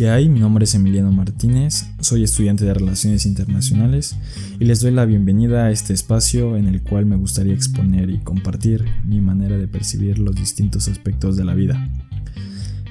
¿Qué 0.00 0.08
hay? 0.08 0.30
Mi 0.30 0.40
nombre 0.40 0.64
es 0.64 0.74
Emiliano 0.74 1.12
Martínez, 1.12 1.84
soy 2.00 2.24
estudiante 2.24 2.64
de 2.64 2.72
Relaciones 2.72 3.26
Internacionales 3.26 4.16
y 4.58 4.64
les 4.64 4.80
doy 4.80 4.92
la 4.92 5.04
bienvenida 5.04 5.66
a 5.66 5.70
este 5.70 5.92
espacio 5.92 6.56
en 6.56 6.68
el 6.68 6.80
cual 6.80 7.04
me 7.04 7.16
gustaría 7.16 7.52
exponer 7.52 8.08
y 8.08 8.16
compartir 8.16 8.82
mi 9.04 9.20
manera 9.20 9.58
de 9.58 9.68
percibir 9.68 10.18
los 10.18 10.34
distintos 10.34 10.88
aspectos 10.88 11.36
de 11.36 11.44
la 11.44 11.52
vida. 11.52 11.86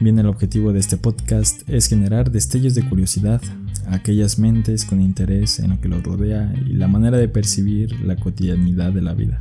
Bien, 0.00 0.18
el 0.18 0.26
objetivo 0.26 0.72
de 0.72 0.80
este 0.80 0.96
podcast 0.96 1.62
es 1.68 1.86
generar 1.86 2.32
destellos 2.32 2.74
de 2.74 2.88
curiosidad 2.88 3.40
a 3.86 3.94
aquellas 3.94 4.40
mentes 4.40 4.84
con 4.84 5.00
interés 5.00 5.60
en 5.60 5.70
lo 5.70 5.80
que 5.80 5.86
los 5.86 6.02
rodea 6.02 6.52
y 6.66 6.72
la 6.72 6.88
manera 6.88 7.18
de 7.18 7.28
percibir 7.28 8.00
la 8.00 8.16
cotidianidad 8.16 8.92
de 8.92 9.02
la 9.02 9.14
vida, 9.14 9.38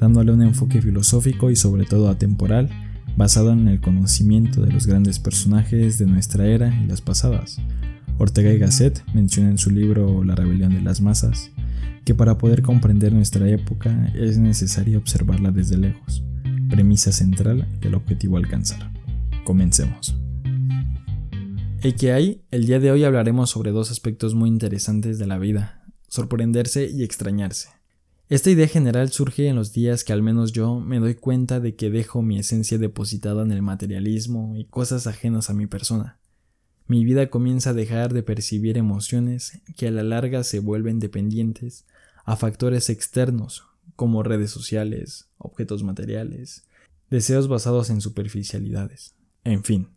dándole 0.00 0.32
un 0.32 0.40
enfoque 0.40 0.80
filosófico 0.80 1.50
y 1.50 1.56
sobre 1.56 1.84
todo 1.84 2.08
atemporal 2.08 2.70
basado 3.16 3.52
en 3.52 3.68
el 3.68 3.80
conocimiento 3.80 4.62
de 4.62 4.72
los 4.72 4.86
grandes 4.86 5.18
personajes 5.18 5.98
de 5.98 6.06
nuestra 6.06 6.46
era 6.46 6.74
y 6.82 6.86
las 6.86 7.00
pasadas. 7.00 7.58
Ortega 8.18 8.52
y 8.52 8.58
Gasset 8.58 9.02
menciona 9.14 9.50
en 9.50 9.58
su 9.58 9.70
libro 9.70 10.24
La 10.24 10.34
rebelión 10.34 10.74
de 10.74 10.82
las 10.82 11.00
masas 11.00 11.50
que 12.06 12.14
para 12.14 12.38
poder 12.38 12.62
comprender 12.62 13.12
nuestra 13.12 13.48
época 13.48 14.12
es 14.14 14.38
necesario 14.38 14.98
observarla 14.98 15.50
desde 15.50 15.76
lejos, 15.76 16.22
premisa 16.70 17.10
central 17.10 17.66
del 17.80 17.96
objetivo 17.96 18.36
a 18.36 18.38
alcanzar. 18.38 18.92
Comencemos. 19.44 20.16
¿Y 21.82 21.92
que 21.94 22.12
hay? 22.12 22.42
El 22.52 22.66
día 22.66 22.78
de 22.78 22.92
hoy 22.92 23.02
hablaremos 23.02 23.50
sobre 23.50 23.72
dos 23.72 23.90
aspectos 23.90 24.36
muy 24.36 24.48
interesantes 24.48 25.18
de 25.18 25.26
la 25.26 25.38
vida, 25.38 25.84
sorprenderse 26.06 26.88
y 26.88 27.02
extrañarse. 27.02 27.75
Esta 28.28 28.50
idea 28.50 28.66
general 28.66 29.12
surge 29.12 29.46
en 29.46 29.54
los 29.54 29.72
días 29.72 30.02
que 30.02 30.12
al 30.12 30.20
menos 30.20 30.50
yo 30.50 30.80
me 30.80 30.98
doy 30.98 31.14
cuenta 31.14 31.60
de 31.60 31.76
que 31.76 31.90
dejo 31.90 32.22
mi 32.22 32.40
esencia 32.40 32.76
depositada 32.76 33.44
en 33.44 33.52
el 33.52 33.62
materialismo 33.62 34.56
y 34.56 34.64
cosas 34.64 35.06
ajenas 35.06 35.48
a 35.48 35.54
mi 35.54 35.68
persona. 35.68 36.18
Mi 36.88 37.04
vida 37.04 37.30
comienza 37.30 37.70
a 37.70 37.74
dejar 37.74 38.12
de 38.12 38.24
percibir 38.24 38.78
emociones 38.78 39.60
que 39.76 39.86
a 39.86 39.90
la 39.92 40.02
larga 40.02 40.42
se 40.42 40.58
vuelven 40.58 40.98
dependientes 40.98 41.86
a 42.24 42.34
factores 42.34 42.90
externos 42.90 43.62
como 43.94 44.24
redes 44.24 44.50
sociales, 44.50 45.28
objetos 45.38 45.84
materiales, 45.84 46.64
deseos 47.08 47.46
basados 47.46 47.90
en 47.90 48.00
superficialidades, 48.00 49.14
en 49.44 49.62
fin. 49.62 49.90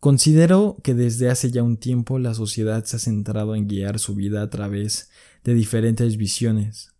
Considero 0.00 0.78
que 0.82 0.94
desde 0.94 1.28
hace 1.28 1.50
ya 1.50 1.62
un 1.62 1.76
tiempo 1.76 2.18
la 2.18 2.32
sociedad 2.32 2.84
se 2.84 2.96
ha 2.96 2.98
centrado 2.98 3.54
en 3.54 3.68
guiar 3.68 3.98
su 3.98 4.14
vida 4.14 4.40
a 4.40 4.48
través 4.48 5.10
de 5.44 5.52
diferentes 5.52 6.16
visiones, 6.16 6.94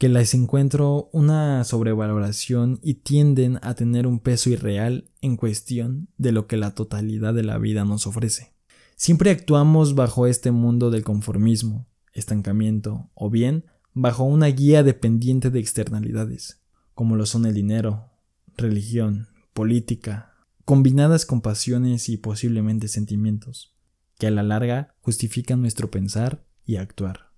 que 0.00 0.08
les 0.08 0.32
encuentro 0.32 1.10
una 1.12 1.62
sobrevaloración 1.62 2.80
y 2.82 2.94
tienden 2.94 3.58
a 3.60 3.74
tener 3.74 4.06
un 4.06 4.18
peso 4.18 4.48
irreal 4.48 5.10
en 5.20 5.36
cuestión 5.36 6.08
de 6.16 6.32
lo 6.32 6.46
que 6.46 6.56
la 6.56 6.74
totalidad 6.74 7.34
de 7.34 7.42
la 7.42 7.58
vida 7.58 7.84
nos 7.84 8.06
ofrece. 8.06 8.54
Siempre 8.96 9.28
actuamos 9.28 9.94
bajo 9.94 10.26
este 10.26 10.52
mundo 10.52 10.90
del 10.90 11.04
conformismo, 11.04 11.86
estancamiento 12.14 13.10
o 13.12 13.28
bien 13.28 13.66
bajo 13.92 14.24
una 14.24 14.46
guía 14.46 14.82
dependiente 14.82 15.50
de 15.50 15.60
externalidades, 15.60 16.62
como 16.94 17.14
lo 17.14 17.26
son 17.26 17.44
el 17.44 17.52
dinero, 17.52 18.08
religión, 18.56 19.28
política, 19.52 20.32
combinadas 20.64 21.26
con 21.26 21.42
pasiones 21.42 22.08
y 22.08 22.16
posiblemente 22.16 22.88
sentimientos, 22.88 23.74
que 24.18 24.28
a 24.28 24.30
la 24.30 24.42
larga 24.42 24.94
justifican 25.02 25.60
nuestro 25.60 25.90
pensar 25.90 26.42
y 26.64 26.76
actuar 26.76 27.29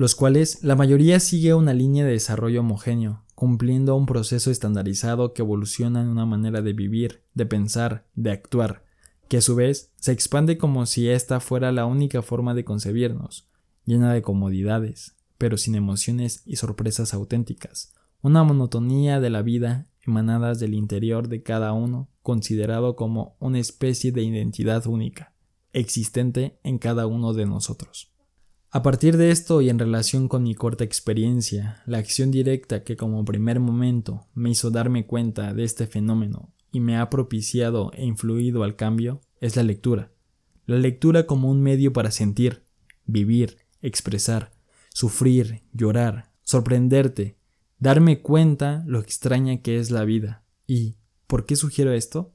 los 0.00 0.14
cuales 0.14 0.64
la 0.64 0.76
mayoría 0.76 1.20
sigue 1.20 1.52
una 1.52 1.74
línea 1.74 2.06
de 2.06 2.12
desarrollo 2.12 2.60
homogéneo, 2.60 3.22
cumpliendo 3.34 3.96
un 3.96 4.06
proceso 4.06 4.50
estandarizado 4.50 5.34
que 5.34 5.42
evoluciona 5.42 6.00
en 6.00 6.08
una 6.08 6.24
manera 6.24 6.62
de 6.62 6.72
vivir, 6.72 7.22
de 7.34 7.44
pensar, 7.44 8.06
de 8.14 8.30
actuar, 8.30 8.82
que 9.28 9.36
a 9.36 9.40
su 9.42 9.56
vez 9.56 9.92
se 9.96 10.12
expande 10.12 10.56
como 10.56 10.86
si 10.86 11.10
esta 11.10 11.38
fuera 11.38 11.70
la 11.70 11.84
única 11.84 12.22
forma 12.22 12.54
de 12.54 12.64
concebirnos, 12.64 13.46
llena 13.84 14.14
de 14.14 14.22
comodidades, 14.22 15.16
pero 15.36 15.58
sin 15.58 15.74
emociones 15.74 16.44
y 16.46 16.56
sorpresas 16.56 17.12
auténticas, 17.12 17.92
una 18.22 18.42
monotonía 18.42 19.20
de 19.20 19.28
la 19.28 19.42
vida 19.42 19.86
emanadas 20.06 20.60
del 20.60 20.72
interior 20.72 21.28
de 21.28 21.42
cada 21.42 21.74
uno, 21.74 22.08
considerado 22.22 22.96
como 22.96 23.36
una 23.38 23.58
especie 23.58 24.12
de 24.12 24.22
identidad 24.22 24.86
única, 24.86 25.34
existente 25.74 26.58
en 26.62 26.78
cada 26.78 27.06
uno 27.06 27.34
de 27.34 27.44
nosotros. 27.44 28.09
A 28.72 28.84
partir 28.84 29.16
de 29.16 29.32
esto 29.32 29.62
y 29.62 29.68
en 29.68 29.80
relación 29.80 30.28
con 30.28 30.44
mi 30.44 30.54
corta 30.54 30.84
experiencia, 30.84 31.82
la 31.86 31.98
acción 31.98 32.30
directa 32.30 32.84
que 32.84 32.96
como 32.96 33.24
primer 33.24 33.58
momento 33.58 34.28
me 34.32 34.50
hizo 34.50 34.70
darme 34.70 35.06
cuenta 35.06 35.52
de 35.54 35.64
este 35.64 35.88
fenómeno 35.88 36.52
y 36.70 36.78
me 36.78 36.96
ha 36.96 37.10
propiciado 37.10 37.90
e 37.94 38.04
influido 38.04 38.62
al 38.62 38.76
cambio 38.76 39.22
es 39.40 39.56
la 39.56 39.64
lectura. 39.64 40.12
La 40.66 40.78
lectura 40.78 41.26
como 41.26 41.50
un 41.50 41.60
medio 41.60 41.92
para 41.92 42.12
sentir, 42.12 42.62
vivir, 43.06 43.58
expresar, 43.82 44.52
sufrir, 44.94 45.64
llorar, 45.72 46.30
sorprenderte, 46.42 47.36
darme 47.80 48.22
cuenta 48.22 48.84
lo 48.86 49.00
extraña 49.00 49.62
que 49.62 49.80
es 49.80 49.90
la 49.90 50.04
vida. 50.04 50.44
¿Y 50.68 50.94
por 51.26 51.44
qué 51.44 51.56
sugiero 51.56 51.92
esto? 51.92 52.32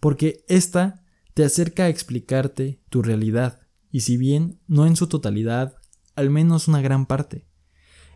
Porque 0.00 0.44
esta 0.48 1.04
te 1.34 1.44
acerca 1.44 1.84
a 1.84 1.88
explicarte 1.90 2.80
tu 2.88 3.02
realidad, 3.02 3.59
y 3.90 4.00
si 4.00 4.16
bien 4.16 4.58
no 4.66 4.86
en 4.86 4.96
su 4.96 5.06
totalidad, 5.06 5.76
al 6.14 6.30
menos 6.30 6.68
una 6.68 6.80
gran 6.80 7.06
parte. 7.06 7.46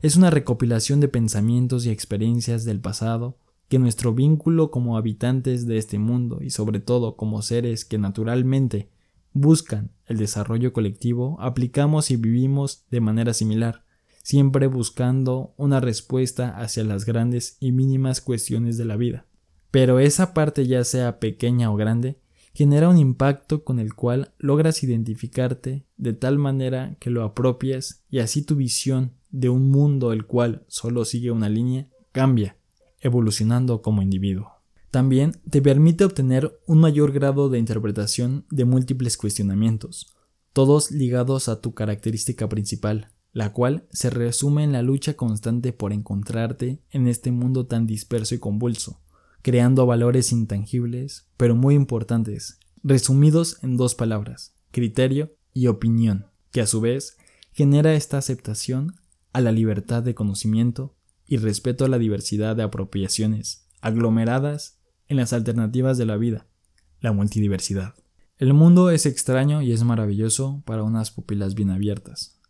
Es 0.02 0.16
una 0.16 0.30
recopilación 0.30 1.00
de 1.00 1.08
pensamientos 1.08 1.86
y 1.86 1.90
experiencias 1.90 2.64
del 2.64 2.80
pasado 2.80 3.38
que 3.68 3.78
nuestro 3.78 4.12
vínculo 4.12 4.70
como 4.70 4.96
habitantes 4.96 5.66
de 5.66 5.78
este 5.78 5.98
mundo 5.98 6.40
y 6.42 6.50
sobre 6.50 6.80
todo 6.80 7.16
como 7.16 7.42
seres 7.42 7.84
que 7.84 7.98
naturalmente 7.98 8.90
buscan 9.32 9.90
el 10.06 10.18
desarrollo 10.18 10.72
colectivo, 10.72 11.36
aplicamos 11.40 12.10
y 12.10 12.16
vivimos 12.16 12.84
de 12.90 13.00
manera 13.00 13.34
similar, 13.34 13.84
siempre 14.22 14.66
buscando 14.68 15.54
una 15.56 15.80
respuesta 15.80 16.50
hacia 16.58 16.84
las 16.84 17.04
grandes 17.04 17.56
y 17.60 17.72
mínimas 17.72 18.20
cuestiones 18.20 18.76
de 18.78 18.84
la 18.84 18.96
vida. 18.96 19.26
Pero 19.70 19.98
esa 19.98 20.34
parte 20.34 20.66
ya 20.66 20.84
sea 20.84 21.18
pequeña 21.18 21.70
o 21.70 21.76
grande, 21.76 22.20
genera 22.54 22.88
un 22.88 22.98
impacto 22.98 23.64
con 23.64 23.80
el 23.80 23.94
cual 23.94 24.32
logras 24.38 24.82
identificarte 24.82 25.84
de 25.96 26.12
tal 26.12 26.38
manera 26.38 26.96
que 27.00 27.10
lo 27.10 27.24
apropias 27.24 28.04
y 28.08 28.20
así 28.20 28.42
tu 28.42 28.54
visión 28.54 29.12
de 29.30 29.48
un 29.48 29.70
mundo 29.70 30.12
el 30.12 30.24
cual 30.24 30.64
solo 30.68 31.04
sigue 31.04 31.32
una 31.32 31.48
línea 31.48 31.88
cambia, 32.12 32.56
evolucionando 33.00 33.82
como 33.82 34.00
individuo. 34.00 34.52
También 34.92 35.32
te 35.50 35.60
permite 35.60 36.04
obtener 36.04 36.56
un 36.66 36.78
mayor 36.78 37.10
grado 37.10 37.48
de 37.48 37.58
interpretación 37.58 38.46
de 38.50 38.64
múltiples 38.64 39.16
cuestionamientos, 39.16 40.14
todos 40.52 40.92
ligados 40.92 41.48
a 41.48 41.60
tu 41.60 41.74
característica 41.74 42.48
principal, 42.48 43.10
la 43.32 43.52
cual 43.52 43.88
se 43.90 44.10
resume 44.10 44.62
en 44.62 44.70
la 44.70 44.82
lucha 44.82 45.14
constante 45.14 45.72
por 45.72 45.92
encontrarte 45.92 46.80
en 46.90 47.08
este 47.08 47.32
mundo 47.32 47.66
tan 47.66 47.88
disperso 47.88 48.36
y 48.36 48.38
convulso, 48.38 49.00
creando 49.44 49.84
valores 49.84 50.32
intangibles, 50.32 51.28
pero 51.36 51.54
muy 51.54 51.74
importantes, 51.74 52.58
resumidos 52.82 53.62
en 53.62 53.76
dos 53.76 53.94
palabras, 53.94 54.56
criterio 54.70 55.36
y 55.52 55.66
opinión, 55.66 56.28
que 56.50 56.62
a 56.62 56.66
su 56.66 56.80
vez 56.80 57.18
genera 57.52 57.92
esta 57.92 58.16
aceptación 58.16 58.94
a 59.34 59.42
la 59.42 59.52
libertad 59.52 60.02
de 60.02 60.14
conocimiento 60.14 60.96
y 61.26 61.36
respeto 61.36 61.84
a 61.84 61.88
la 61.88 61.98
diversidad 61.98 62.56
de 62.56 62.62
apropiaciones 62.62 63.68
aglomeradas 63.82 64.78
en 65.08 65.18
las 65.18 65.34
alternativas 65.34 65.98
de 65.98 66.06
la 66.06 66.16
vida, 66.16 66.46
la 67.00 67.12
multidiversidad. 67.12 67.92
El 68.38 68.54
mundo 68.54 68.88
es 68.88 69.04
extraño 69.04 69.60
y 69.60 69.72
es 69.72 69.84
maravilloso 69.84 70.62
para 70.64 70.84
unas 70.84 71.10
pupilas 71.10 71.54
bien 71.54 71.68
abiertas. 71.68 72.40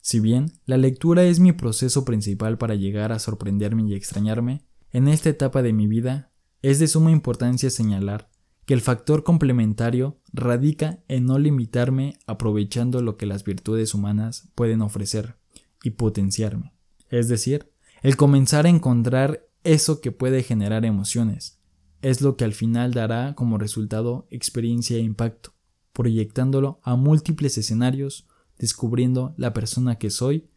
Si 0.00 0.18
bien 0.18 0.52
la 0.64 0.78
lectura 0.78 1.24
es 1.24 1.40
mi 1.40 1.52
proceso 1.52 2.06
principal 2.06 2.56
para 2.56 2.74
llegar 2.74 3.12
a 3.12 3.18
sorprenderme 3.18 3.82
y 3.82 3.94
extrañarme, 3.94 4.62
en 4.90 5.08
esta 5.08 5.28
etapa 5.28 5.60
de 5.60 5.74
mi 5.74 5.86
vida 5.86 6.32
es 6.62 6.78
de 6.78 6.88
suma 6.88 7.10
importancia 7.10 7.70
señalar 7.70 8.30
que 8.68 8.74
el 8.74 8.80
factor 8.82 9.24
complementario 9.24 10.20
radica 10.32 11.02
en 11.08 11.24
no 11.24 11.38
limitarme 11.38 12.18
aprovechando 12.26 13.00
lo 13.00 13.16
que 13.16 13.24
las 13.24 13.42
virtudes 13.42 13.94
humanas 13.94 14.50
pueden 14.54 14.82
ofrecer 14.82 15.36
y 15.82 15.90
potenciarme. 15.90 16.74
Es 17.08 17.28
decir, 17.28 17.72
el 18.02 18.16
comenzar 18.16 18.66
a 18.66 18.68
encontrar 18.68 19.46
eso 19.64 20.00
que 20.00 20.12
puede 20.12 20.42
generar 20.42 20.84
emociones. 20.84 21.58
Es 22.02 22.20
lo 22.20 22.36
que 22.36 22.44
al 22.44 22.52
final 22.52 22.92
dará 22.92 23.34
como 23.34 23.56
resultado 23.56 24.26
experiencia 24.30 24.98
e 24.98 25.00
impacto, 25.00 25.54
proyectándolo 25.92 26.78
a 26.82 26.94
múltiples 26.94 27.56
escenarios, 27.56 28.26
descubriendo 28.58 29.34
la 29.36 29.52
persona 29.52 29.96
que 29.96 30.10
soy 30.10 30.50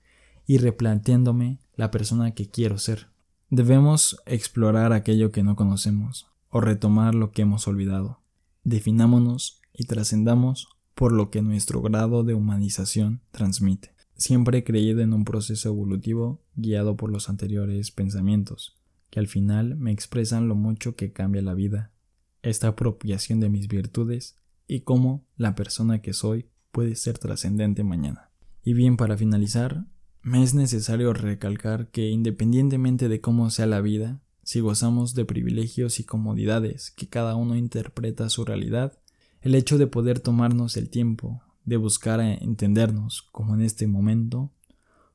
y 0.46 0.58
replanteándome 0.58 1.60
la 1.76 1.92
persona 1.92 2.32
que 2.32 2.50
quiero 2.50 2.78
ser. 2.78 3.11
Debemos 3.54 4.16
explorar 4.28 4.94
aquello 4.94 5.34
que 5.34 5.44
no 5.44 5.58
conocemos 5.58 6.26
o 6.48 6.62
retomar 6.62 7.14
lo 7.14 7.34
que 7.34 7.42
hemos 7.42 7.68
olvidado. 7.68 8.22
Definámonos 8.64 9.60
y 9.74 9.88
trascendamos 9.88 10.70
por 10.96 11.12
lo 11.12 11.30
que 11.30 11.42
nuestro 11.42 11.82
grado 11.82 12.24
de 12.24 12.34
humanización 12.34 13.20
transmite. 13.32 13.94
Siempre 14.16 14.60
he 14.60 14.64
creído 14.64 15.02
en 15.02 15.12
un 15.12 15.26
proceso 15.26 15.68
evolutivo 15.68 16.42
guiado 16.56 16.96
por 16.96 17.12
los 17.12 17.28
anteriores 17.28 17.92
pensamientos, 17.92 18.80
que 19.10 19.20
al 19.20 19.28
final 19.28 19.76
me 19.76 19.92
expresan 19.92 20.48
lo 20.48 20.56
mucho 20.56 20.96
que 20.96 21.12
cambia 21.12 21.42
la 21.42 21.54
vida, 21.54 21.92
esta 22.44 22.70
apropiación 22.70 23.42
de 23.42 23.50
mis 23.50 23.68
virtudes 23.68 24.38
y 24.66 24.82
cómo 24.82 25.26
la 25.36 25.56
persona 25.56 26.02
que 26.02 26.14
soy 26.14 26.48
puede 26.72 26.96
ser 26.96 27.18
trascendente 27.18 27.84
mañana. 27.84 28.30
Y 28.64 28.76
bien, 28.76 28.96
para 28.96 29.18
finalizar, 29.18 29.88
me 30.24 30.44
es 30.44 30.54
necesario 30.54 31.14
recalcar 31.14 31.90
que 31.90 32.10
independientemente 32.10 33.10
de 33.10 33.22
cómo 33.22 33.50
sea 33.50 33.66
la 33.66 33.82
vida, 33.82 34.22
si 34.44 34.60
gozamos 34.60 35.16
de 35.16 35.26
privilegios 35.26 36.00
y 36.00 36.04
comodidades 36.04 36.92
que 36.92 37.08
cada 37.08 37.36
uno 37.36 37.56
interpreta 37.56 38.30
su 38.30 38.46
realidad, 38.46 39.00
el 39.42 39.56
hecho 39.56 39.78
de 39.78 39.88
poder 39.88 40.20
tomarnos 40.20 40.78
el 40.78 40.90
tiempo 40.90 41.42
de 41.66 41.78
buscar 41.78 42.20
entendernos, 42.20 43.24
como 43.32 43.56
en 43.56 43.62
este 43.62 43.88
momento, 43.88 44.52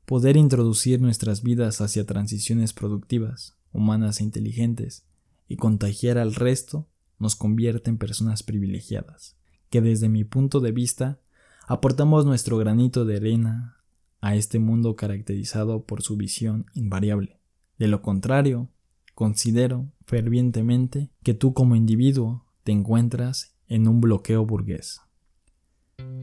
poder 0.05 0.37
introducir 0.37 1.01
nuestras 1.01 1.43
vidas 1.43 1.81
hacia 1.81 2.05
transiciones 2.05 2.73
productivas, 2.73 3.57
humanas 3.73 4.19
e 4.19 4.23
inteligentes, 4.23 5.05
y 5.47 5.57
contagiar 5.57 6.17
al 6.17 6.35
resto, 6.35 6.87
nos 7.19 7.35
convierte 7.35 7.89
en 7.89 7.97
personas 7.97 8.43
privilegiadas, 8.43 9.35
que 9.69 9.81
desde 9.81 10.09
mi 10.09 10.23
punto 10.23 10.59
de 10.59 10.71
vista 10.71 11.19
aportamos 11.67 12.25
nuestro 12.25 12.57
granito 12.57 13.05
de 13.05 13.17
arena 13.17 13.76
a 14.21 14.35
este 14.35 14.59
mundo 14.59 14.95
caracterizado 14.95 15.83
por 15.83 16.01
su 16.01 16.17
visión 16.17 16.65
invariable. 16.73 17.39
De 17.77 17.87
lo 17.87 18.01
contrario, 18.01 18.69
considero 19.13 19.91
fervientemente 20.05 21.09
que 21.23 21.33
tú 21.33 21.53
como 21.53 21.75
individuo 21.75 22.45
te 22.63 22.71
encuentras 22.71 23.55
en 23.67 23.87
un 23.87 24.01
bloqueo 24.01 24.45
burgués. 24.45 25.01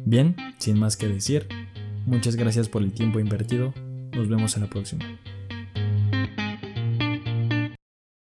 Bien, 0.05 0.37
sin 0.59 0.79
más 0.79 0.97
que 0.97 1.09
decir, 1.09 1.49
muchas 2.07 2.37
gracias 2.37 2.69
por 2.69 2.83
el 2.83 2.93
tiempo 2.93 3.21
invertido, 3.21 3.73
nos 4.15 4.29
vemos 4.29 4.57
en 4.57 4.63
la 4.63 4.71
próxima. 4.71 5.05